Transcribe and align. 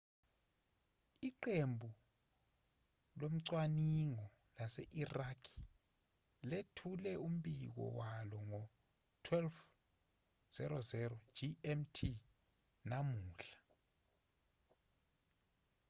iqembu 1.27 1.89
locwaningo 3.19 4.25
lase-iraq 4.57 5.43
lethule 6.49 7.11
umbiko 7.27 7.83
walo 7.99 8.37
ngo-12,00 8.49 11.11
gmt 11.37 11.97
namuhla 12.89 13.59